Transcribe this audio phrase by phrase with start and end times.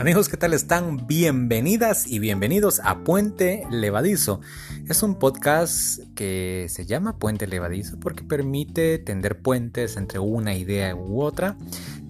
[0.00, 1.06] Amigos, ¿qué tal están?
[1.06, 4.40] Bienvenidas y bienvenidos a Puente Levadizo.
[4.88, 10.96] Es un podcast que se llama Puente Levadizo porque permite tender puentes entre una idea
[10.96, 11.58] u otra.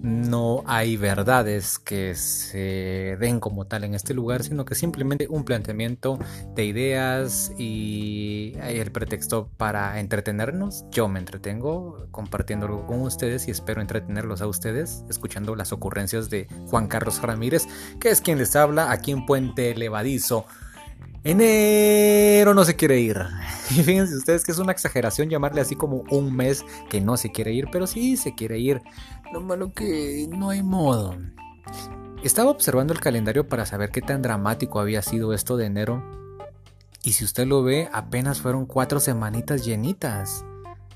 [0.01, 5.45] No hay verdades que se den como tal en este lugar, sino que simplemente un
[5.45, 6.17] planteamiento
[6.55, 10.85] de ideas y el pretexto para entretenernos.
[10.89, 16.47] Yo me entretengo compartiéndolo con ustedes y espero entretenerlos a ustedes escuchando las ocurrencias de
[16.67, 17.67] Juan Carlos Ramírez,
[17.99, 20.45] que es quien les habla aquí en Puente Levadizo.
[21.23, 23.17] Enero no se quiere ir.
[23.71, 27.31] Y fíjense ustedes que es una exageración llamarle así como un mes que no se
[27.31, 28.81] quiere ir, pero sí se quiere ir.
[29.31, 31.15] Lo malo que no hay modo.
[32.21, 36.03] Estaba observando el calendario para saber qué tan dramático había sido esto de enero.
[37.03, 40.43] Y si usted lo ve, apenas fueron cuatro semanitas llenitas.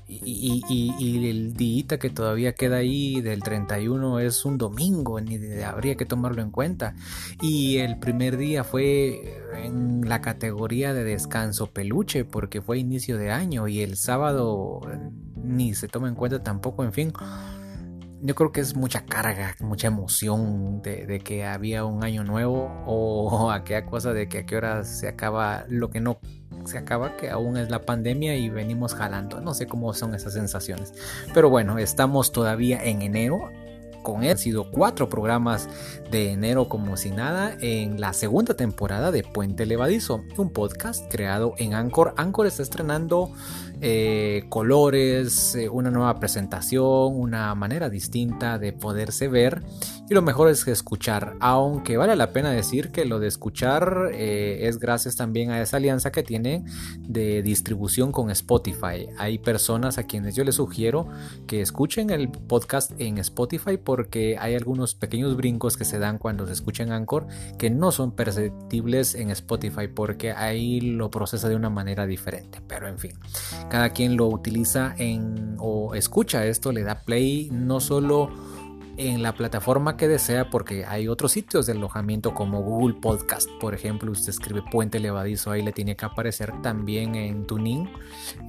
[0.08, 6.06] Y, el día que todavía queda ahí del 31 es un domingo, ni habría que
[6.06, 6.94] tomarlo en cuenta.
[7.42, 13.30] Y el primer día fue en la categoría de descanso peluche porque fue inicio de
[13.32, 14.80] año y el sábado
[15.42, 17.12] ni se toma en cuenta tampoco, en fin.
[18.22, 23.50] Yo creo que es mucha carga, mucha emoción de, que había un año nuevo o
[23.52, 26.18] aquella cosa de que a qué hora se acaba lo que no
[26.64, 29.40] se acaba, que aún es la pandemia y venimos jalando.
[29.40, 30.92] No sé cómo son esas sensaciones.
[31.34, 33.50] Pero bueno, estamos todavía en enero.
[34.02, 35.68] Con él han sido cuatro programas
[36.12, 41.54] de enero como si nada en la segunda temporada de Puente Levadizo, un podcast creado
[41.58, 42.14] en Anchor.
[42.16, 43.32] Anchor está estrenando
[43.80, 49.62] eh, colores, eh, una nueva presentación, una manera distinta de poderse ver
[50.08, 54.68] y lo mejor es escuchar, aunque vale la pena decir que lo de escuchar eh,
[54.68, 56.64] es gracias también a esa alianza que tiene
[57.00, 59.08] de distribución con Spotify.
[59.18, 61.08] Hay personas a quienes yo les sugiero
[61.48, 66.46] que escuchen el podcast en Spotify porque hay algunos pequeños brincos que se dan cuando
[66.46, 67.26] se escucha en Anchor
[67.58, 72.60] que no son perceptibles en Spotify porque ahí lo procesa de una manera diferente.
[72.68, 73.12] Pero en fin,
[73.68, 74.94] cada quien lo utiliza
[75.58, 78.30] o escucha esto, le da play no solo
[78.96, 83.74] en la plataforma que desea porque hay otros sitios de alojamiento como Google Podcast, por
[83.74, 87.90] ejemplo, usted escribe Puente Levadizo, ahí le tiene que aparecer también en Tuning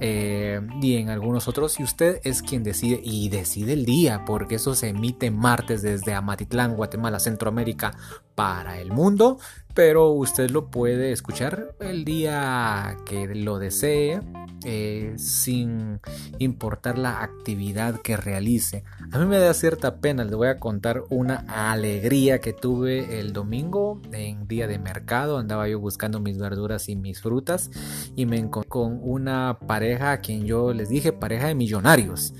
[0.00, 4.54] eh, y en algunos otros y usted es quien decide y decide el día porque
[4.56, 7.94] eso se emite martes desde Amatitlán, Guatemala, Centroamérica
[8.34, 9.38] para el mundo,
[9.78, 14.20] pero usted lo puede escuchar el día que lo desee
[14.64, 16.00] eh, sin
[16.40, 18.82] importar la actividad que realice.
[19.12, 23.32] A mí me da cierta pena, les voy a contar una alegría que tuve el
[23.32, 25.38] domingo en día de mercado.
[25.38, 27.70] Andaba yo buscando mis verduras y mis frutas
[28.16, 32.34] y me encontré con una pareja a quien yo les dije pareja de millonarios.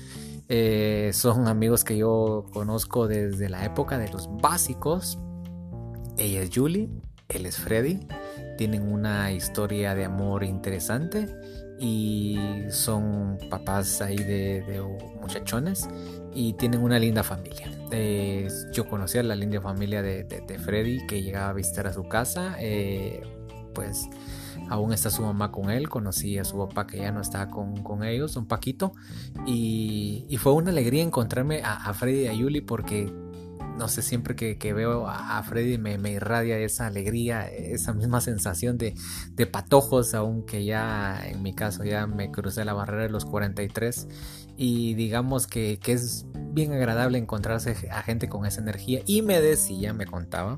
[0.49, 5.17] Eh, son amigos que yo conozco desde la época de los básicos.
[6.17, 6.89] Ella es Julie,
[7.29, 7.99] él es Freddy.
[8.57, 11.27] Tienen una historia de amor interesante
[11.79, 12.37] y
[12.69, 14.83] son papás ahí de,
[15.21, 15.87] muchachones
[16.33, 17.71] y tienen una linda familia.
[17.91, 22.55] Eh, yo conocía la linda familia de, Freddy que llegaba a visitar a su casa,
[22.59, 23.21] eh,
[23.73, 24.09] pues
[24.69, 28.03] aún está su mamá con él, conocí a su papá que ya no está con,
[28.03, 28.91] ellos, un Paquito,
[29.45, 33.11] y, fue una alegría encontrarme a, a Freddy y a Yuli porque
[33.79, 38.93] no sé, siempre que, veo a, Freddy me, irradia esa alegría, esa misma sensación de,
[39.47, 44.07] patojos, aunque ya en mi caso ya me crucé la barrera de los 43
[44.57, 49.01] y digamos que, es bien agradable encontrarse a gente con esa energía.
[49.05, 50.57] Y me decía, me contaba,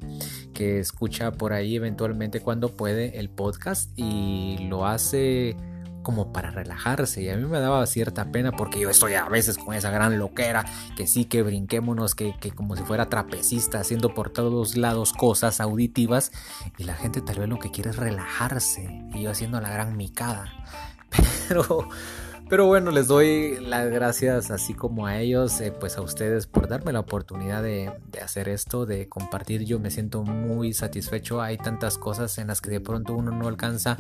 [0.54, 5.56] que escucha por ahí eventualmente cuando puede el podcast y lo hace
[6.04, 9.58] como para relajarse y a mí me daba cierta pena porque yo estoy a veces
[9.58, 14.14] con esa gran loquera que sí que brinquémonos que, que como si fuera trapecista haciendo
[14.14, 16.32] por todos lados cosas auditivas
[16.78, 19.98] y la gente tal vez lo que quiere es relajarse y yo haciendo la gran
[19.98, 20.52] micada.
[21.48, 21.90] Pero
[22.52, 26.68] pero bueno, les doy las gracias así como a ellos, eh, pues a ustedes por
[26.68, 29.64] darme la oportunidad de, hacer esto, de compartir.
[29.64, 31.42] Yo me siento muy satisfecho.
[31.42, 33.98] Hay tantas cosas en las que de pronto uno no alcanza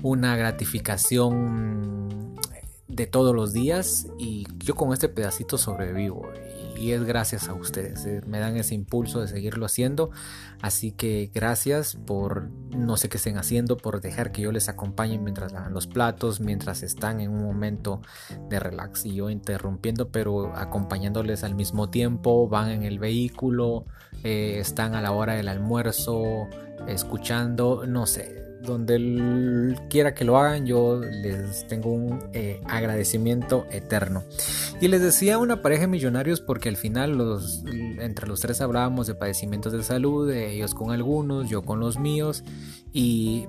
[0.00, 2.36] una gratificación
[2.86, 6.22] de todos los días y yo con este pedacito sobrevivo
[6.78, 8.04] y es gracias a ustedes.
[8.06, 10.10] Eh, me dan ese impulso de seguirlo haciendo.
[10.62, 15.18] Así que gracias por no sé qué estén haciendo, por dejar que yo les acompañe
[15.18, 18.00] mientras lavan los platos, mientras están en un momento
[18.48, 22.48] de relax y yo interrumpiendo, pero acompañándoles al mismo tiempo.
[22.48, 23.86] Van en el vehículo,
[24.24, 26.48] eh, están a la hora del almuerzo,
[26.86, 34.24] escuchando, no sé donde quiera que lo hagan, yo les tengo un eh, agradecimiento eterno.
[34.80, 37.64] Y les decía una pareja de millonarios porque al final los,
[37.98, 42.44] entre los tres hablábamos de padecimientos de salud, ellos con algunos, yo con los míos,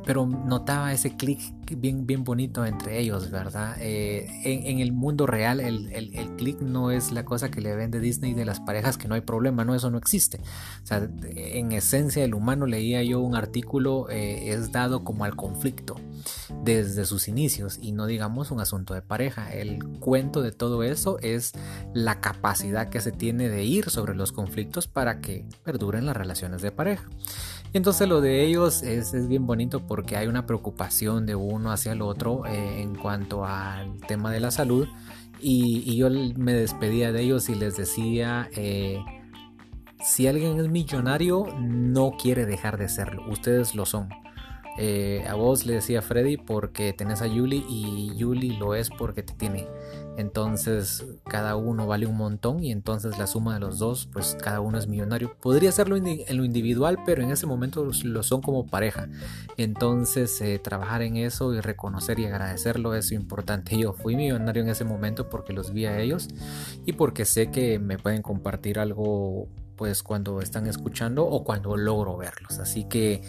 [0.05, 1.39] pero notaba ese clic
[1.77, 3.75] bien, bien bonito entre ellos, ¿verdad?
[3.79, 7.75] Eh, en, el mundo real el, el, el clic no es la cosa que le
[7.75, 10.39] vende Disney de las parejas que no hay problema, no, eso no existe.
[10.83, 15.35] O sea, en esencia el humano leía yo un artículo, eh, es dado como al
[15.35, 15.95] conflicto
[16.63, 19.53] desde sus inicios y no digamos un asunto de pareja.
[19.53, 21.53] El cuento de todo eso es
[21.93, 26.61] la capacidad que se tiene de ir sobre los conflictos para que perduren las relaciones
[26.61, 27.07] de pareja.
[27.73, 32.01] Entonces lo de ellos es, bien bonito porque hay una preocupación de uno hacia el
[32.01, 34.87] otro eh, en cuanto al tema de la salud
[35.41, 38.99] y, yo me despedía de ellos y les decía, eh,
[40.03, 44.09] si alguien es millonario no quiere dejar de serlo, ustedes lo son.
[44.77, 49.23] Eh, a vos le decía Freddy porque tenés a Yuli y Yuli lo es porque
[49.23, 49.67] te tiene.
[50.19, 54.59] Entonces cada uno vale un montón y entonces la suma de los dos, pues cada
[54.59, 55.33] uno es millonario.
[55.39, 59.07] Podría serlo en lo individual, pero en ese momento lo son como pareja.
[59.55, 63.77] Entonces eh, trabajar en eso y reconocer y agradecerlo es importante.
[63.77, 66.27] Yo fui millonario en ese momento porque los vi a ellos
[66.85, 72.17] y porque sé que me pueden compartir algo pues cuando están escuchando o cuando logro
[72.17, 72.59] verlos.
[72.59, 73.21] Así que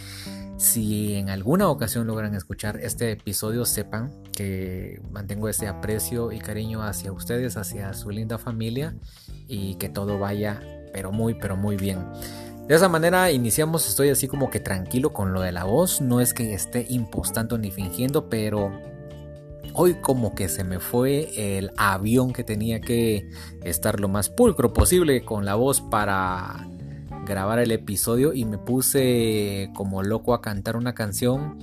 [0.60, 6.82] si en alguna ocasión logran escuchar este episodio, sepan que mantengo ese aprecio y cariño
[6.82, 8.94] hacia ustedes, hacia su linda familia
[9.48, 10.60] y que todo vaya
[10.92, 12.04] pero muy pero muy bien.
[12.68, 16.20] De esa manera iniciamos, estoy así como que tranquilo con lo de la voz, no
[16.20, 18.70] es que esté impostando ni fingiendo, pero
[19.72, 23.30] Hoy como que se me fue el avión que tenía que
[23.62, 26.68] estar lo más pulcro posible con la voz para
[27.30, 31.58] grabar el episodio y me puse como loco a cantar una canción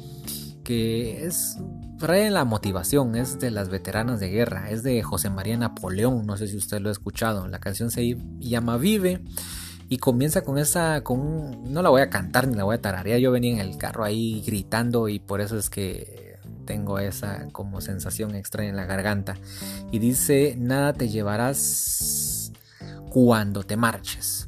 [0.63, 1.57] que es
[1.99, 6.37] trae la motivación, es de las veteranas de guerra, es de José María Napoleón, no
[6.37, 9.21] sé si usted lo ha escuchado, la canción se llama Vive
[9.89, 13.19] y comienza con esa, con no la voy a cantar ni la voy a tararear,
[13.19, 17.81] yo venía en el carro ahí gritando y por eso es que tengo esa como
[17.81, 19.35] sensación extraña en la garganta.
[19.91, 22.51] Y dice, nada te llevarás
[23.09, 24.46] cuando te marches.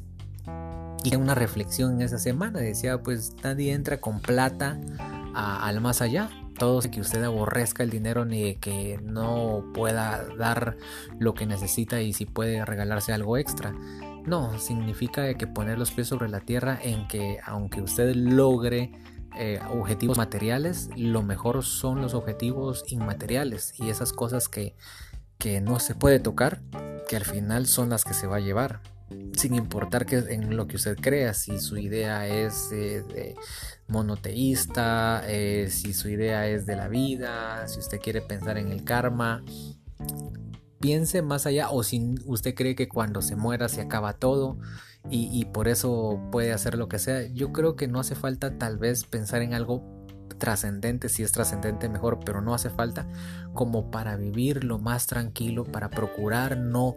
[1.02, 4.78] Y una reflexión en esa semana, decía, pues nadie entra con plata
[5.34, 6.30] al más allá.
[6.58, 10.76] Todo que usted aborrezca el dinero ni que no pueda dar
[11.18, 13.72] lo que necesita y si puede regalarse algo extra.
[14.26, 18.92] No, significa que poner los pies sobre la tierra en que aunque usted logre
[19.38, 24.74] eh, objetivos materiales, lo mejor son los objetivos inmateriales y esas cosas que,
[25.38, 26.60] que no se puede tocar,
[27.08, 28.82] que al final son las que se va a llevar
[29.36, 33.34] sin importar que en lo que usted crea, si su idea es de
[33.88, 38.84] monoteísta, eh, si su idea es de la vida, si usted quiere pensar en el
[38.84, 39.42] karma,
[40.80, 44.58] piense más allá o si usted cree que cuando se muera se acaba todo
[45.08, 47.26] y, por eso puede hacer lo que sea.
[47.28, 49.82] Yo creo que no hace falta tal vez pensar en algo
[50.38, 53.06] trascendente, si es trascendente mejor, pero no hace falta
[53.54, 56.94] como para vivir lo más tranquilo, para procurar no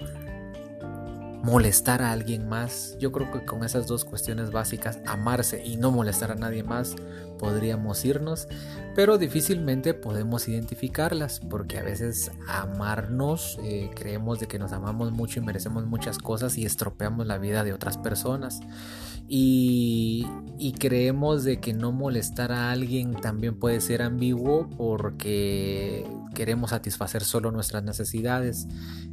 [1.43, 2.97] molestar a alguien más.
[2.99, 6.95] Yo creo que con esas dos cuestiones básicas, amarse y no molestar a nadie más,
[7.37, 8.47] podríamos irnos,
[8.95, 15.41] pero difícilmente podemos identificarlas porque a veces amarnos, eh, creemos de que nos amamos mucho
[15.41, 18.61] y merecemos muchas cosas y estropeamos la vida de otras personas.
[19.27, 26.71] Y, y, creemos de que no molestar a alguien también puede ser ambiguo porque queremos
[26.71, 28.67] satisfacer solo nuestras necesidades.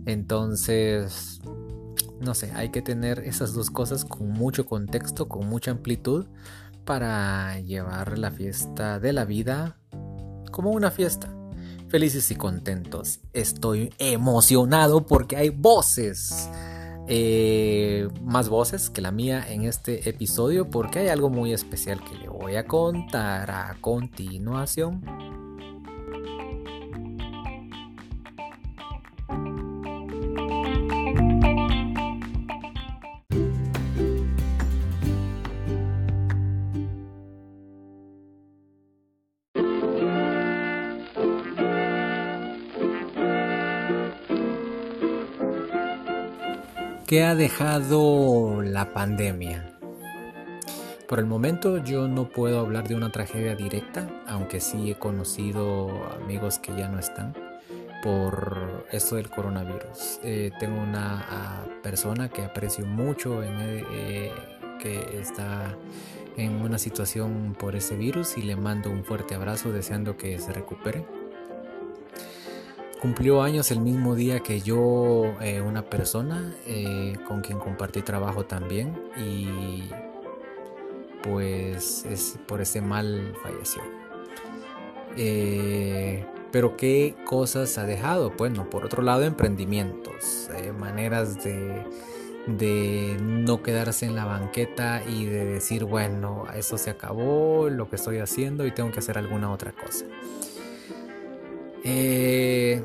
[0.07, 1.41] Entonces,
[2.21, 6.27] no sé, hay que tener esas dos cosas con mucho contexto, con mucha amplitud
[6.85, 9.77] para llevar la fiesta de la vida
[10.51, 11.35] como una fiesta.
[11.89, 13.21] Felices y contentos.
[13.33, 16.49] Estoy emocionado porque hay voces.
[17.13, 22.15] Eh, más voces que la mía en este episodio porque hay algo muy especial que
[22.17, 25.30] le voy a contar a continuación.
[47.11, 49.77] ¿Qué ha dejado la pandemia?
[51.09, 55.91] Por el momento yo no puedo hablar de una tragedia directa, aunque sí he conocido
[56.23, 57.35] amigos que ya no están
[58.05, 60.21] por esto del coronavirus.
[60.23, 63.57] Eh, tengo una persona que aprecio mucho en,
[63.91, 64.31] eh,
[64.79, 65.77] que está
[66.37, 70.53] en una situación por ese virus y le mando un fuerte abrazo deseando que se
[70.53, 71.05] recupere.
[73.01, 78.45] Cumplió años el mismo día que yo, eh, una persona eh, con quien compartí trabajo
[78.45, 79.89] también y
[81.23, 83.83] pues es, por ese mal falleció.
[85.17, 88.33] Eh, pero qué cosas ha dejado.
[88.37, 91.87] Bueno, por otro lado, emprendimientos, maneras de
[92.47, 97.97] de no quedarse en la banqueta y de decir, bueno, eso se acabó, lo que
[97.97, 100.05] estoy haciendo y tengo que hacer alguna otra cosa.
[101.85, 102.83] Eh,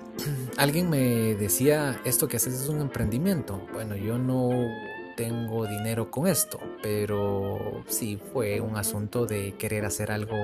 [0.56, 3.60] alguien me decía, esto que haces es un emprendimiento.
[3.72, 4.50] Bueno, yo no
[5.16, 10.36] tengo dinero con esto, pero sí fue un asunto de querer hacer algo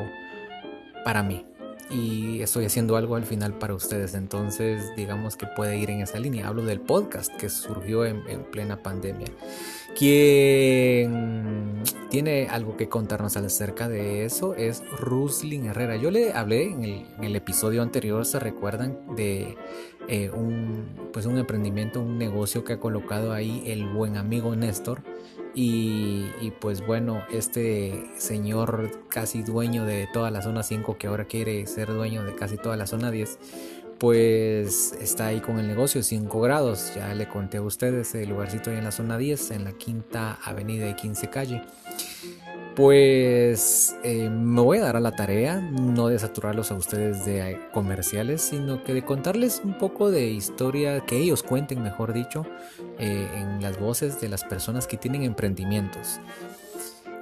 [1.04, 1.44] para mí
[1.90, 4.14] y estoy haciendo algo al final para ustedes.
[4.14, 6.48] Entonces, digamos que puede ir en esa línea.
[6.48, 9.28] Hablo del podcast que surgió en, plena pandemia.
[9.96, 15.96] Quien tiene algo que contarnos acerca de eso es Ruslin Herrera.
[15.96, 19.56] Yo le hablé en el, episodio anterior, se recuerdan, de
[20.08, 25.02] eh, un, pues un emprendimiento, un negocio que ha colocado ahí el buen amigo Néstor
[25.54, 31.66] y, pues bueno, este señor casi dueño de toda la zona 5 que ahora quiere
[31.66, 33.38] ser dueño de casi toda la zona 10,
[33.98, 36.92] pues está ahí con el negocio 5 grados.
[36.94, 40.38] Ya le conté a ustedes el lugarcito ahí en la zona 10, en la quinta
[40.42, 41.62] avenida y 15 calle.
[42.74, 47.52] Pues eh, me voy a dar a la tarea, no de saturarlos a ustedes de
[47.52, 52.44] eh, comerciales, sino que de contarles un poco de historia, que ellos cuenten, mejor dicho,
[52.98, 56.18] eh, en las voces de las personas que tienen emprendimientos.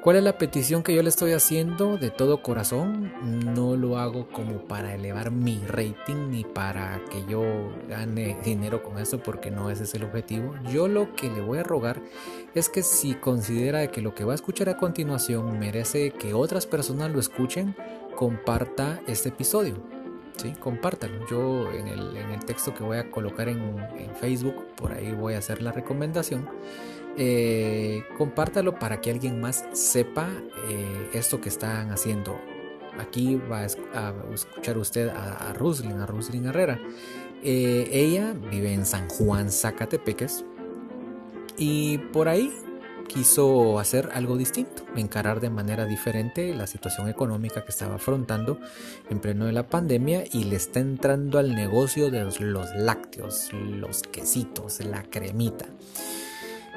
[0.02, 3.12] ¿Cuál es la petición que yo le estoy haciendo de todo corazón?
[3.54, 7.44] No lo hago como para elevar mi rating ni para que yo
[7.88, 10.56] gane dinero con eso porque no ese es el objetivo.
[10.72, 12.02] Yo lo que le voy a rogar
[12.52, 16.66] es que si considera que lo que va a escuchar a continuación merece que otras
[16.66, 17.76] personas lo escuchen,
[18.16, 19.76] comparta este episodio.
[20.36, 20.52] ¿sí?
[20.58, 21.28] Compártalo.
[21.30, 25.38] Yo en el, texto que voy a colocar en, en Facebook, por ahí voy a
[25.38, 26.48] hacer la recomendación
[27.16, 30.28] eh, compártalo para que alguien más sepa
[30.68, 32.38] eh, esto que están haciendo.
[32.98, 33.64] Aquí va a,
[34.34, 36.78] escuchar usted a, a Ruslin, a Ruslin Herrera.
[37.42, 40.44] Eh, ella vive en San Juan, Zacatepeques.
[41.56, 42.52] Y por ahí
[43.08, 48.58] quiso hacer algo distinto, encarar de manera diferente la situación económica que estaba afrontando
[49.10, 54.02] en pleno de la pandemia y le está entrando al negocio de los lácteos, los
[54.02, 55.66] quesitos, la cremita.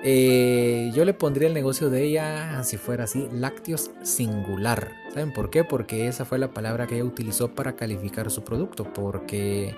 [0.07, 4.91] Eh, yo le pondría el negocio de ella, si fuera así, lácteos singular.
[5.11, 5.63] ¿Saben por qué?
[5.63, 8.83] Porque esa fue la palabra que ella utilizó para calificar su producto.
[8.93, 9.75] Porque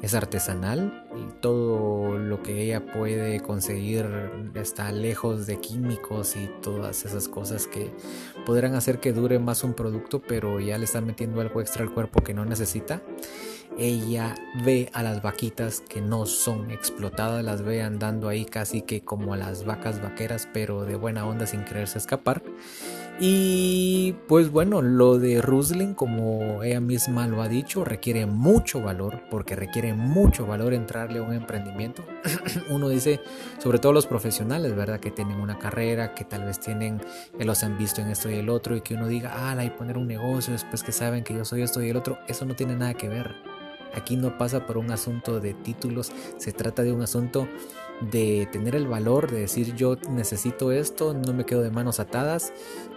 [0.00, 4.06] es artesanal y todo lo que ella puede conseguir
[4.54, 7.90] está lejos de químicos y todas esas cosas que
[8.46, 11.92] podrán hacer que dure más un producto, pero ya le están metiendo algo extra al
[11.92, 13.02] cuerpo que no necesita
[13.78, 19.02] ella ve a las vaquitas que no son explotadas, las ve andando ahí casi que
[19.02, 22.42] como las vacas vaqueras, pero de buena onda sin quererse escapar.
[23.20, 29.22] Y pues bueno, lo de Rusling, como ella misma lo ha dicho, requiere mucho valor,
[29.30, 32.04] porque requiere mucho valor entrarle a un emprendimiento.
[32.70, 33.20] Uno dice,
[33.58, 34.98] sobre todo los profesionales, ¿verdad?
[34.98, 37.00] Que tienen una carrera, que tal vez tienen,
[37.38, 39.70] que los han visto en esto y el otro, y que uno diga, ah, y
[39.70, 42.56] poner un negocio después que saben que yo soy esto y el otro, eso no
[42.56, 43.53] tiene nada que ver
[43.96, 47.48] Aquí no pasa por un asunto de títulos, se trata de un asunto
[48.00, 52.52] de tener el valor de decir yo necesito esto, no me quedo de manos atadas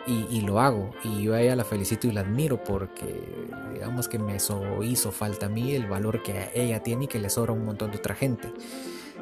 [0.08, 0.92] y, lo hago.
[1.04, 3.22] Y yo a ella la felicito y la admiro porque
[3.74, 7.30] digamos que me hizo falta a mí el valor que ella tiene y que le
[7.30, 8.52] sobra un montón de otra gente.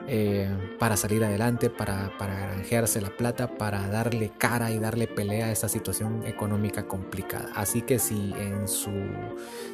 [0.07, 0.47] Eh,
[0.77, 5.51] para salir adelante, para, para granjearse la plata, para darle cara y darle pelea a
[5.51, 7.50] esta situación económica complicada.
[7.55, 8.91] Así que si en su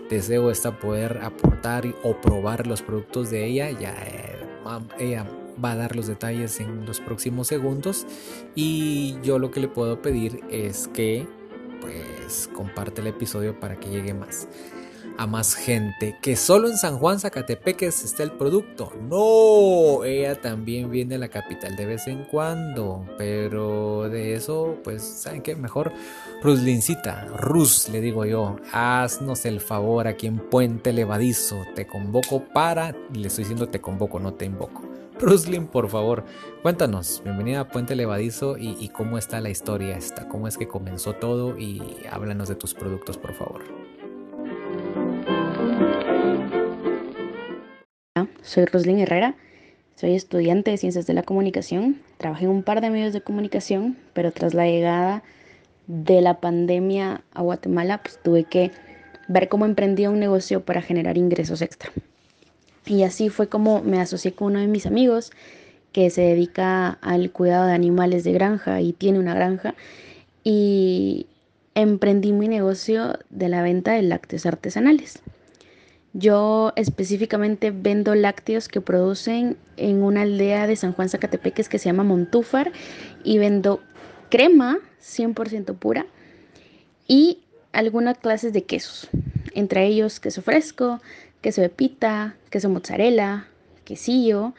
[0.10, 4.38] deseo está poder aportar o probar los productos de ella, ya eh,
[5.00, 5.26] ella
[5.64, 8.08] va a dar los detalles en los próximos segundos
[8.56, 11.28] y yo lo que le puedo pedir es que
[11.82, 14.48] pues comparte el episodio para que llegue más
[15.18, 16.18] a más gente.
[16.22, 18.92] Que solo en San Juan Zacatepeques está el producto.
[19.10, 23.06] No, ella también viene a la capital de vez en cuando.
[23.18, 25.56] Pero de eso, pues, ¿saben qué?
[25.56, 25.92] Mejor
[26.42, 31.58] Ruslincita, Rus, le digo yo, haznos el favor aquí en Puente Levadizo.
[31.76, 32.96] Te convoco para.
[33.14, 34.82] Le estoy diciendo te convoco, no te invoco.
[35.20, 36.24] Ruslin, por favor,
[36.64, 37.22] cuéntanos.
[37.24, 41.14] Bienvenida a Puente Levadizo y, y cómo está la historia esta, cómo es que comenzó
[41.14, 41.80] todo y
[42.12, 43.81] háblanos de tus productos, por favor.
[48.42, 49.36] Soy Roslyn Herrera,
[49.96, 53.98] soy estudiante de Ciencias de la Comunicación, trabajé en un par de medios de comunicación,
[54.14, 55.24] pero tras la llegada
[55.88, 58.72] de la pandemia a Guatemala, pues tuve que
[59.28, 61.92] ver cómo emprendía un negocio para generar ingresos extra.
[62.86, 65.32] Y así fue como me asocié con uno de mis amigos
[65.92, 69.76] que se dedica al cuidado de animales de granja y tiene una granja.
[70.44, 71.28] Y
[71.76, 75.22] emprendí mi negocio de la venta de lácteos artesanales.
[76.14, 81.86] Yo específicamente vendo lácteos que producen en una aldea de San Juan Zacatepeques que se
[81.86, 82.72] llama Montúfar
[83.24, 83.80] y vendo
[84.30, 86.06] crema 100% pura
[87.08, 87.40] y
[87.72, 89.08] algunas clases de quesos,
[89.54, 91.00] entre ellos queso fresco,
[91.42, 93.48] queso de pita, queso mozzarella,
[93.86, 94.54] quesillo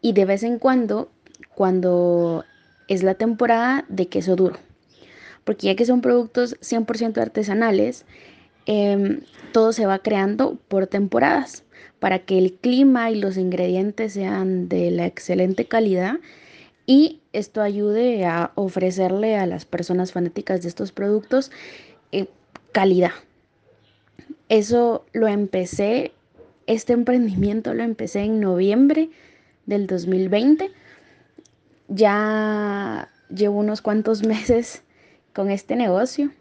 [0.00, 1.10] y de vez en cuando,
[1.54, 2.44] cuando
[2.88, 4.56] es la temporada de queso duro,
[5.44, 8.04] porque ya que son productos 100% artesanales,
[8.66, 9.20] em,
[9.52, 11.64] todo se va creando por temporadas
[11.98, 16.16] para que el clima y los ingredientes sean de la excelente calidad
[16.86, 21.52] y esto ayude a ofrecerle a las personas fanáticas de estos productos
[22.10, 22.26] eh,
[22.72, 23.12] calidad.
[24.48, 26.12] Eso lo empecé,
[26.66, 29.10] este emprendimiento lo empecé en noviembre
[29.66, 30.72] del 2020.
[31.86, 34.82] Ya llevo unos cuantos meses
[35.32, 36.32] con este negocio.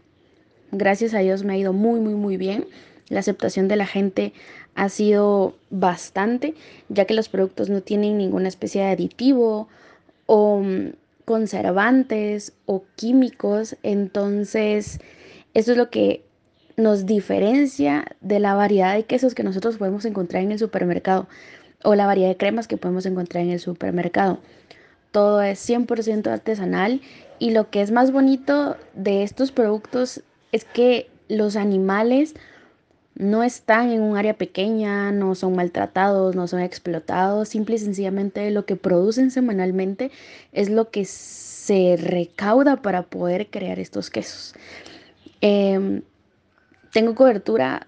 [0.72, 2.66] Gracias a Dios me ha ido muy, muy, muy bien.
[3.10, 4.34] La aceptación de la gente
[4.76, 6.54] ha sido bastante,
[6.90, 9.68] ya que los productos no tienen ninguna especie de aditivo
[10.28, 10.94] o mm,
[11.26, 13.78] conservantes o químicos.
[13.82, 15.00] Entonces,
[15.54, 16.24] eso es lo que
[16.78, 21.28] nos diferencia de la variedad de quesos que nosotros podemos encontrar en el supermercado
[21.84, 24.40] o la variedad de cremas que podemos encontrar en el supermercado.
[25.12, 27.02] Todo es 100% artesanal
[27.40, 32.36] y lo que es más bonito de estos productos es que los animales
[33.16, 38.50] no están en un área pequeña, no son maltratados, no son explotados, simple y sencillamente
[38.50, 40.10] lo que producen semanalmente
[40.54, 44.56] es lo que se recauda para poder crear estos quesos.
[45.42, 46.02] Em,
[46.92, 47.88] tengo cobertura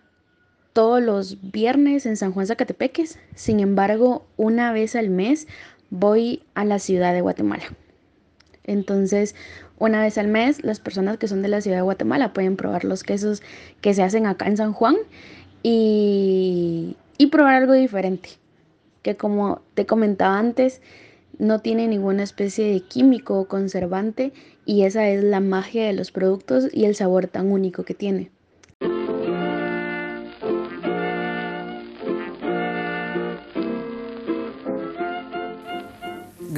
[0.74, 3.20] todos los viernes en San Juan Zacatepeques.
[3.36, 5.48] Sin embargo, una vez al mes
[5.90, 7.64] voy a la ciudad de Guatemala.
[8.64, 9.36] Entonces,
[9.82, 12.86] una vez al mes, las personas que son de la ciudad de Guatemala pueden probar
[12.86, 13.42] los quesos
[13.82, 14.96] que se hacen acá en San Juan
[15.64, 16.96] y,
[17.32, 18.30] probar algo diferente.
[19.02, 20.82] Que como te comentaba antes,
[21.40, 24.34] no tiene ninguna especie de químico o conservante
[24.66, 28.30] y esa es la magia de los productos y el sabor tan único que tiene.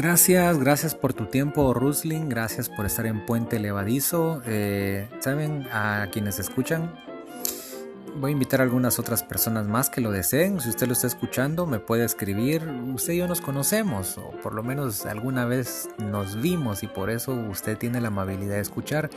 [0.03, 2.27] Gracias, gracias por tu tiempo, Rusling.
[2.27, 4.41] Gracias por estar en Puente Levadizo.
[4.45, 6.93] Eh, Saben, a quienes escuchan,
[8.17, 10.59] voy a invitar a algunas otras personas más que lo deseen.
[10.59, 12.67] Si usted lo está escuchando, me puede escribir.
[12.93, 17.09] Usted y yo nos conocemos, o por lo menos alguna vez nos vimos, y por
[17.09, 19.09] eso usted tiene la amabilidad de escuchar.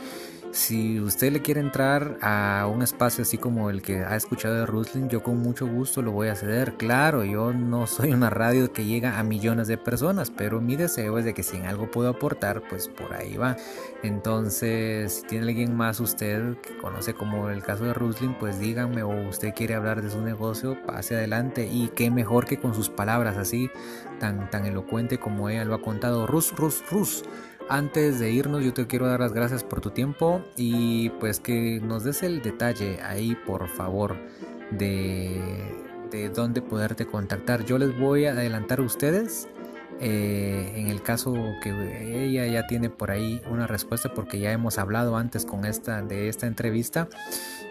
[0.51, 4.65] Si usted le quiere entrar a un espacio así como el que ha escuchado de
[4.65, 6.77] Rusling, yo con mucho gusto lo voy a ceder.
[6.77, 11.19] Claro, yo no soy una radio que llega a millones de personas, pero mi deseo
[11.19, 13.55] es de que si en algo puedo aportar, pues por ahí va.
[14.03, 19.03] Entonces, si tiene alguien más usted que conoce como el caso de Rusling, pues díganme
[19.03, 21.67] o usted quiere hablar de su negocio, pase adelante.
[21.67, 23.69] Y qué mejor que con sus palabras así,
[24.19, 26.25] tan, tan elocuente como ella lo ha contado.
[26.25, 27.23] Rus, Rus, Rus.
[27.69, 31.81] Antes de irnos yo te quiero dar las gracias por tu tiempo y pues que
[31.81, 34.15] nos des el detalle ahí por favor
[34.71, 35.41] de,
[36.09, 37.65] de dónde poderte contactar.
[37.65, 39.49] Yo les voy a adelantar a ustedes
[39.99, 44.77] eh, en el caso que ella ya tiene por ahí una respuesta porque ya hemos
[44.77, 47.07] hablado antes con esta de esta entrevista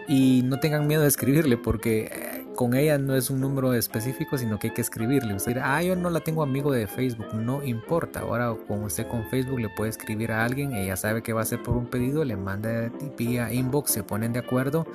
[0.07, 4.37] y no tengan miedo de escribirle porque eh, con ella no es un número específico
[4.37, 5.35] sino que hay que escribirle.
[5.35, 8.21] Usted ah yo no la tengo amigo de Facebook no importa.
[8.21, 11.45] Ahora con usted con Facebook le puede escribir a alguien ella sabe que va a
[11.45, 14.85] ser por un pedido le manda vía inbox se ponen de acuerdo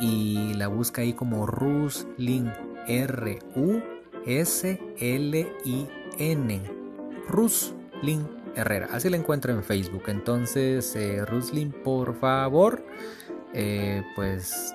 [0.00, 2.52] y la busca ahí como Ruslin
[2.88, 3.80] R U
[4.26, 6.62] S L I N
[7.28, 12.84] Ruslin Herrera así la encuentro en Facebook entonces eh, Ruslin por favor
[13.54, 14.74] eh, pues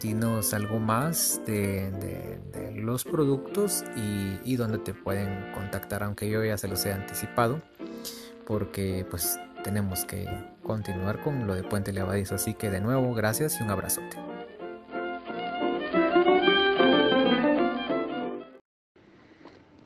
[0.00, 2.40] dinos algo más de,
[2.74, 7.60] los productos y, dónde te pueden contactar, aunque yo ya se los he anticipado,
[8.46, 10.26] porque pues tenemos que
[10.62, 12.34] continuar con lo de Puente Levadizo.
[12.34, 14.29] Así que de nuevo, gracias y un abrazote.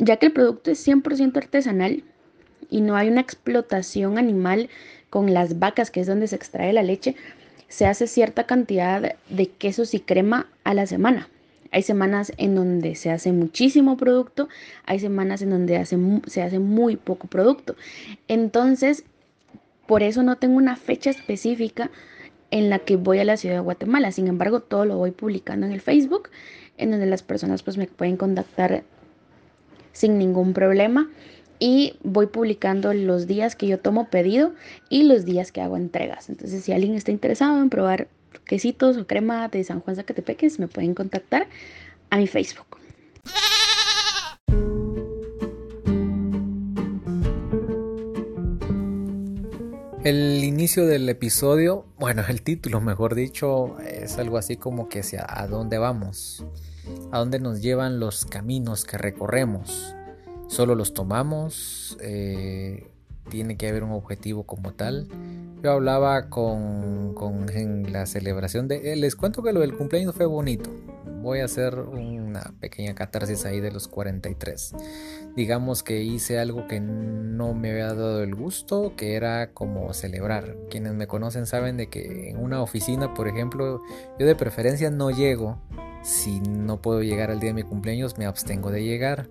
[0.04, 2.04] Ya que el producto es 100% artesanal
[2.68, 4.68] y no hay una explotación animal
[5.08, 7.16] con las vacas, que es donde se extrae la leche,
[7.68, 11.30] se hace cierta cantidad de quesos y crema a la semana.
[11.70, 14.48] Hay semanas en donde se hace muchísimo producto,
[14.84, 15.82] hay semanas en donde
[16.26, 17.74] se hace muy poco producto.
[18.28, 19.04] Entonces,
[19.86, 21.90] Por eso no tengo una fecha específica
[22.50, 24.12] en la que voy a la ciudad de Guatemala.
[24.12, 26.30] Sin embargo, todo lo voy publicando en el Facebook,
[26.78, 28.84] en donde las personas pues me pueden contactar
[29.94, 31.08] sin ningún problema
[31.58, 34.52] y voy publicando los días que yo tomo pedido
[34.90, 36.28] y los días que hago entregas.
[36.28, 38.08] Entonces, si alguien está interesado en probar
[38.44, 41.46] quesitos o crema de San Juan Zacatepeques, me pueden contactar
[42.10, 42.66] a mi Facebook.
[50.04, 55.24] El inicio del episodio, bueno, el título, mejor dicho, es algo así como que hacia
[55.26, 56.44] a dónde vamos,
[57.12, 59.94] a dónde nos llevan los caminos que recorremos.
[60.48, 62.90] Solo los tomamos, eh,
[63.30, 65.08] tiene que haber un objetivo como tal.
[65.62, 68.92] Yo hablaba con, con en la celebración de...
[68.92, 70.70] Eh, les cuento que lo del cumpleaños fue bonito
[71.24, 74.74] voy a hacer una pequeña catarsis ahí de los 43.
[75.34, 80.54] Digamos que hice algo que no me había dado el gusto, que era como celebrar.
[80.70, 83.82] Quienes me conocen saben de que en una oficina, por ejemplo,
[84.18, 85.58] yo de preferencia no llego.
[86.04, 89.30] Si no puedo llegar al día de mi cumpleaños, me abstengo de llegar.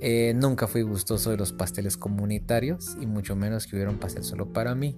[0.00, 4.22] Eh, nunca fui gustoso de los pasteles comunitarios y mucho menos que hubiera un pastel
[4.22, 4.96] solo para mí.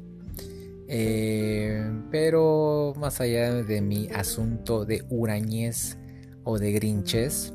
[0.89, 5.97] Eh, pero más allá de mi asunto de hurañez
[6.45, 7.55] o de Grinches,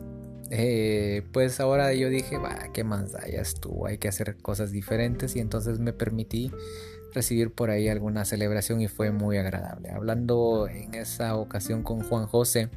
[0.50, 3.28] eh, pues ahora yo dije, va, ¿qué más da?
[3.28, 6.52] Ya estuvo, hay que hacer cosas diferentes y entonces me permití
[7.14, 9.92] recibir por ahí alguna celebración y fue muy agradable.
[9.92, 12.70] Hablando en esa ocasión con Juan José,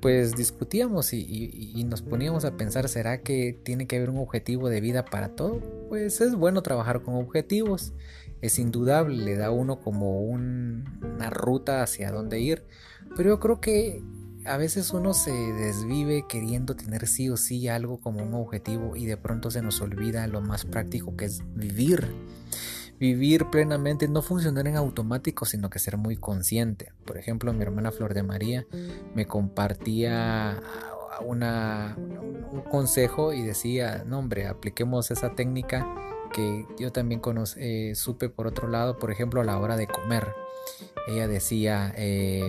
[0.00, 4.80] pues discutíamos y, nos poníamos a pensar, ¿será que tiene que haber un objetivo de
[4.80, 5.60] vida para todo?
[5.88, 7.92] Pues es bueno trabajar con objetivos,
[8.42, 12.64] es indudable, le da uno como una ruta hacia dónde ir,
[13.16, 14.02] pero yo creo que
[14.44, 19.06] a veces uno se desvive queriendo tener sí o sí algo como un objetivo y
[19.06, 22.06] de pronto se nos olvida lo más práctico que es vivir.
[23.04, 26.92] Vivir plenamente, no funcionar en automático, sino que ser muy consciente.
[27.04, 28.66] Por ejemplo, mi hermana Flor de María
[29.14, 30.58] me compartía
[31.20, 35.86] una, un consejo y decía, no hombre, apliquemos esa técnica
[36.32, 37.20] que yo también
[37.56, 40.26] eh, supe por otro lado, por ejemplo, a la hora de comer.
[41.06, 42.48] Ella decía, eh,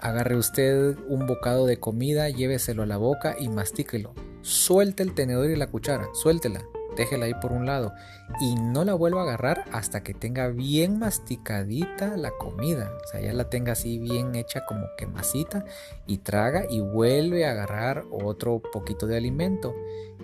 [0.00, 4.12] Agarre usted un bocado de comida, lléveselo a la boca y mastíquelo.
[4.42, 6.62] Suelte el tenedor y la cuchara, suéltela,
[6.98, 7.94] déjela ahí por un lado
[8.40, 12.92] y no la vuelva a agarrar hasta que tenga bien masticadita la comida.
[13.04, 15.64] O sea, ya la tenga así bien hecha como que masita
[16.06, 19.74] y traga y vuelve a agarrar otro poquito de alimento.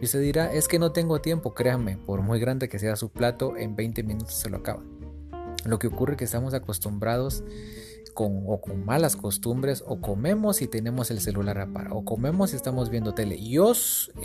[0.00, 3.10] Y usted dirá, es que no tengo tiempo, créanme, por muy grande que sea su
[3.10, 4.82] plato, en 20 minutos se lo acaba.
[5.64, 7.42] Lo que ocurre es que estamos acostumbrados
[8.14, 12.56] con, o con malas costumbres o comemos y tenemos el celular apagado o comemos y
[12.56, 13.38] estamos viendo tele.
[13.40, 13.72] Yo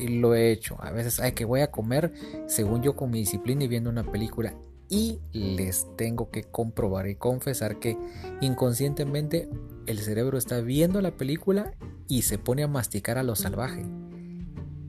[0.07, 0.77] lo he hecho.
[0.79, 2.13] A veces hay que voy a comer
[2.47, 4.55] según yo con mi disciplina y viendo una película
[4.89, 7.97] y les tengo que comprobar y confesar que
[8.41, 9.49] inconscientemente
[9.85, 11.73] el cerebro está viendo la película
[12.07, 13.83] y se pone a masticar a lo salvaje.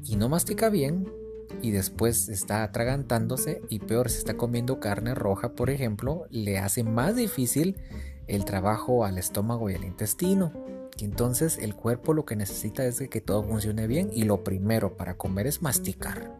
[0.05, 1.07] Y no mastica bien
[1.63, 6.83] y después está atragantándose y peor se está comiendo carne roja, por ejemplo, le hace
[6.83, 7.77] más difícil
[8.31, 10.53] el trabajo al estómago y al intestino.
[10.97, 14.97] Y entonces el cuerpo lo que necesita es que todo funcione bien y lo primero
[14.97, 16.31] para comer es masticar.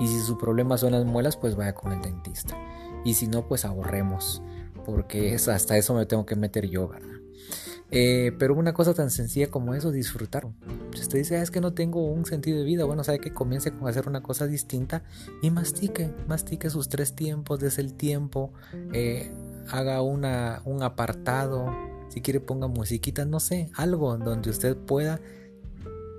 [0.00, 2.56] Y si su problema son las muelas, pues vaya con el dentista.
[3.04, 4.42] Y si no, pues ahorremos,
[4.84, 7.18] porque hasta eso me tengo que meter yo, ¿verdad?
[7.90, 10.46] Eh, pero una cosa tan sencilla como eso, disfrutar.
[10.94, 13.32] Si usted dice, ah, es que no tengo un sentido de vida, bueno, sabe que
[13.32, 15.02] comience con hacer una cosa distinta
[15.42, 18.52] y mastique, mastique sus tres tiempos, desde el tiempo,
[18.92, 19.32] eh,
[19.70, 21.70] haga una, un apartado,
[22.08, 25.20] si quiere ponga musiquita, no sé, algo donde usted pueda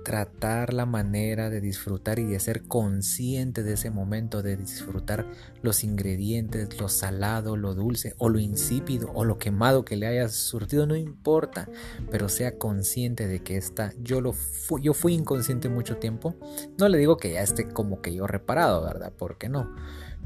[0.02, 5.26] tratar la manera de disfrutar y de ser consciente de ese momento, de disfrutar
[5.62, 10.28] los ingredientes, lo salado, lo dulce o lo insípido o lo quemado que le haya
[10.28, 11.68] surtido, no importa,
[12.10, 14.34] pero sea consciente de que está, yo, lo
[14.80, 16.34] yo fui inconsciente mucho tiempo,
[16.78, 19.12] no le digo que ya esté como que yo reparado, ¿verdad?
[19.16, 19.74] Porque no,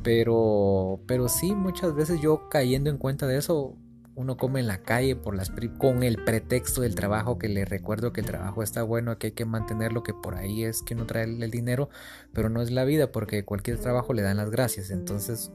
[0.02, 3.76] pero, pero sí, muchas veces yo cayendo en cuenta de eso,
[4.16, 8.12] uno come en la calle por las con el pretexto del trabajo que le recuerdo
[8.12, 11.06] que el trabajo está bueno, que hay que mantenerlo, que por ahí es que no
[11.06, 11.88] trae el dinero,
[12.32, 15.50] pero no es la vida porque cualquier trabajo le dan las gracias, entonces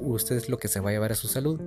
[0.00, 1.60] usted es lo que se va a llevar a su salud.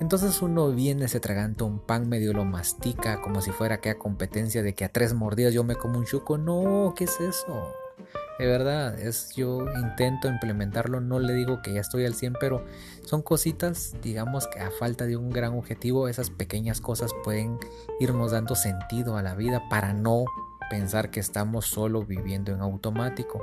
[0.00, 3.98] Entonces uno viene, se traganta un pan, medio lo mastica como si fuera que a
[3.98, 7.81] competencia de que a tres mordidas yo me como un chuco, no, ¿qué es eso?
[8.38, 12.64] De verdad, es yo intento implementarlo, no le digo que ya estoy al 100, pero
[13.04, 17.58] son cositas, digamos que a falta de un gran objetivo, esas pequeñas cosas pueden
[18.00, 20.24] irnos dando sentido a la vida para no
[20.70, 23.42] pensar que estamos solo viviendo en automático.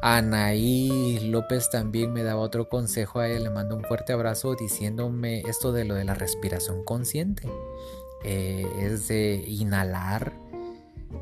[0.00, 5.40] Anaí López también me daba otro consejo a él, le mando un fuerte abrazo diciéndome
[5.40, 7.48] esto de lo de la respiración consciente.
[8.24, 10.32] Eh, es de inhalar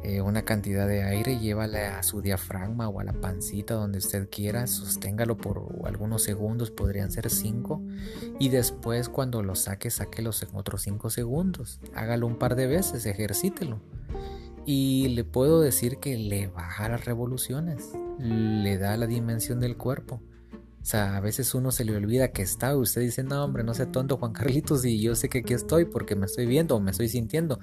[0.02, 4.28] eh, una cantidad de aire, llévale a su diafragma o a la pancita donde usted
[4.30, 7.80] quiera, sosténgalo por algunos segundos, podrían ser 5,
[8.38, 11.80] y después cuando lo saque, sáquelos en otros 5 segundos.
[11.94, 13.80] Hágalo un par de veces, ejercítelo.
[14.64, 20.20] Y le puedo decir que le baja las revoluciones, le da la dimensión del cuerpo.
[20.86, 22.76] O sea, a veces uno se le olvida que está.
[22.76, 25.84] Usted dice, no, hombre, no sé tonto, Juan Carlitos, y yo sé que aquí estoy
[25.84, 27.58] porque me estoy viendo o me estoy sintiendo.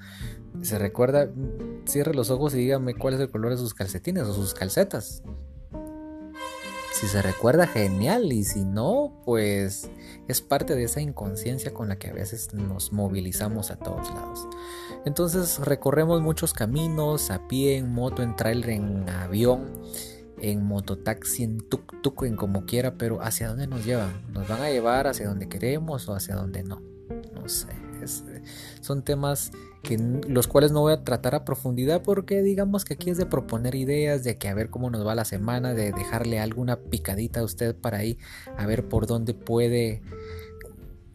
[0.60, 1.30] Se recuerda,
[1.86, 5.22] cierre los ojos y dígame cuál es el color de sus calcetines o sus calcetas.
[6.92, 8.30] Si se recuerda, genial.
[8.30, 9.88] Y si no, pues
[10.28, 14.46] es parte de esa inconsciencia con la que a veces nos movilizamos a todos lados.
[15.06, 19.82] Entonces recorremos muchos caminos, a pie, en moto, en trailer, en avión
[20.40, 24.12] en mototaxi, en tuk-tuk, en como quiera, pero ¿hacia dónde nos llevan?
[24.32, 26.82] ¿Nos van a llevar hacia donde queremos o hacia donde no?
[27.34, 27.68] No sé.
[28.80, 33.10] son temas que los cuales no voy a tratar a profundidad porque digamos que aquí
[33.10, 36.40] es de proponer ideas, de que a ver cómo nos va la semana, de dejarle
[36.40, 38.18] alguna picadita a usted para ahí,
[38.56, 40.02] a ver por dónde puede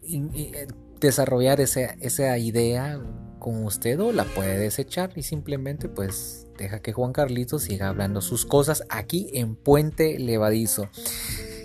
[0.02, 0.68] eh,
[1.00, 3.00] desarrollar esa, esa idea
[3.38, 8.20] con usted o la puede desechar y simplemente pues deja que Juan Carlitos siga hablando
[8.20, 10.88] sus cosas aquí en Puente Levadizo.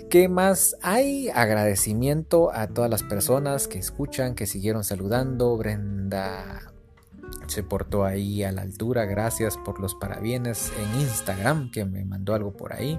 [0.08, 1.28] ¿Qué más hay?
[1.28, 5.56] Agradecimiento a todas las personas que escuchan, que siguieron saludando.
[5.56, 6.72] Brenda
[7.46, 9.04] se portó ahí a la altura.
[9.04, 12.98] Gracias por los parabienes en Instagram, que me mandó algo por ahí.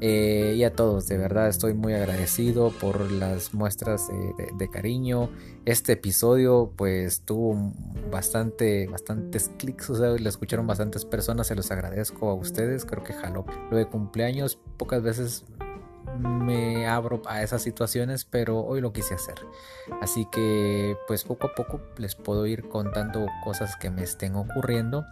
[0.00, 4.08] Eh, y a todos, de verdad estoy muy agradecido por las muestras
[4.56, 5.30] de, cariño.
[5.64, 7.72] Este episodio pues tuvo
[8.10, 13.02] bastante, bastantes clics, o sea, lo escucharon bastantes personas, se los agradezco a ustedes, creo
[13.02, 13.44] que jaló.
[13.70, 15.44] Lo de cumpleaños pocas veces
[16.16, 19.36] me abro a esas situaciones, pero hoy lo quise hacer.
[20.00, 25.04] Así que pues poco a poco les puedo ir contando cosas que me estén ocurriendo.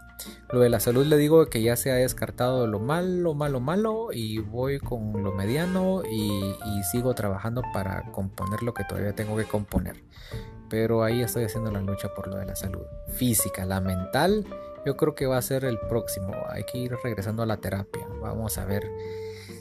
[0.51, 4.09] Lo de la salud le digo que ya se ha descartado lo malo, malo, malo
[4.11, 9.37] y voy con lo mediano y, y sigo trabajando para componer lo que todavía tengo
[9.37, 10.03] que componer.
[10.69, 14.45] Pero ahí estoy haciendo la lucha por lo de la salud física, la mental.
[14.85, 16.33] Yo creo que va a ser el próximo.
[16.49, 18.07] Hay que ir regresando a la terapia.
[18.21, 18.89] Vamos a ver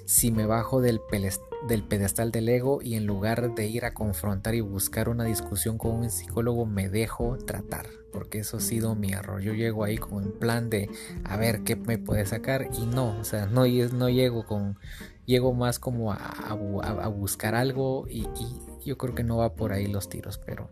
[0.07, 4.61] si me bajo del, pedestal del ego y en lugar de ir a confrontar y
[4.61, 9.42] buscar una discusión con un psicólogo me dejo tratar, porque eso ha sido mi error.
[9.42, 10.88] Yo llego ahí con un plan de
[11.25, 14.79] a ver qué me puede sacar y no, o sea, no, llego con,
[15.27, 19.88] llego más como a, buscar algo y, y yo creo que no va por ahí
[19.88, 20.71] los tiros, pero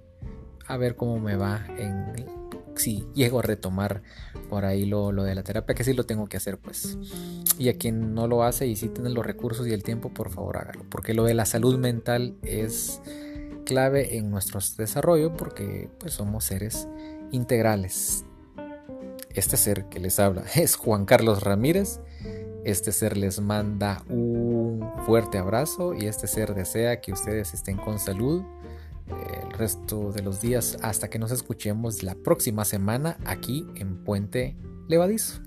[0.67, 2.44] a ver cómo me va en
[2.77, 4.03] si llego a retomar
[4.49, 6.99] por ahí lo, de la terapia, que sí lo tengo que hacer, pues.
[7.59, 10.31] Y a quien no lo hace y sí tiene los recursos y el tiempo, por
[10.31, 10.85] favor hágalo.
[10.89, 13.01] Porque lo de la salud mental es
[13.65, 16.89] clave en nuestro desarrollo porque pues somos seres
[17.33, 18.25] integrales.
[19.31, 22.01] Este ser que les habla es Juan Carlos Ramírez.
[22.65, 27.99] Este ser les manda un fuerte abrazo y este ser desea que ustedes estén con
[27.99, 28.43] salud,
[29.09, 34.57] el resto de los días hasta que nos escuchemos la próxima semana aquí en Puente
[34.89, 35.41] Levadizo.